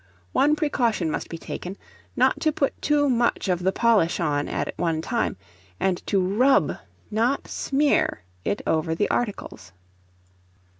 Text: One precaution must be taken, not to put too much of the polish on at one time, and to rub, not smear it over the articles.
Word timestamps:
One 0.31 0.55
precaution 0.55 1.11
must 1.11 1.29
be 1.29 1.37
taken, 1.37 1.77
not 2.15 2.39
to 2.41 2.51
put 2.51 2.81
too 2.81 3.07
much 3.07 3.47
of 3.47 3.59
the 3.61 3.71
polish 3.71 4.19
on 4.19 4.47
at 4.47 4.73
one 4.75 4.99
time, 4.99 5.37
and 5.79 6.03
to 6.07 6.19
rub, 6.19 6.79
not 7.11 7.47
smear 7.47 8.23
it 8.43 8.63
over 8.65 8.95
the 8.95 9.07
articles. 9.11 9.73